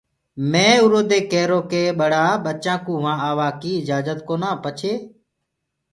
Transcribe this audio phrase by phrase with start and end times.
[0.51, 4.93] مي اُرو دي ڪيرو ڪي ٻڙآ ٻچآنٚ ڪوُ وهآنٚ آوآڪيٚ اِجآجت ڪونآ پڇي